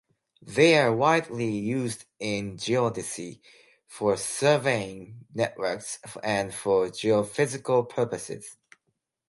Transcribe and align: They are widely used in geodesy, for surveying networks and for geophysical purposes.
They 0.41 0.79
are 0.79 0.91
widely 0.91 1.51
used 1.51 2.05
in 2.19 2.57
geodesy, 2.57 3.39
for 3.85 4.17
surveying 4.17 5.27
networks 5.31 5.99
and 6.23 6.51
for 6.51 6.87
geophysical 6.87 7.87
purposes. 7.87 8.57